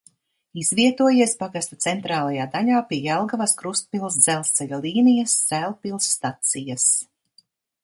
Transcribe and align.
Izvietojies 0.59 1.35
pagasta 1.41 1.77
centrālajā 1.85 2.47
daļā 2.55 2.79
pie 2.93 2.99
Jelgavas–Krustpils 3.09 4.19
dzelzceļa 4.25 4.81
līnijas 4.89 5.39
Sēlpils 5.53 6.11
stacijas. 6.17 6.91